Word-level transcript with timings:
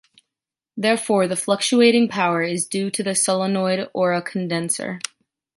Therefore, 0.75 1.27
the 1.27 1.35
fluctuating 1.35 2.07
power 2.07 2.41
is 2.41 2.65
due 2.65 2.89
to 2.89 3.07
a 3.07 3.13
solenoid 3.13 3.87
or 3.93 4.13
a 4.13 4.21
condenser. 4.23 4.99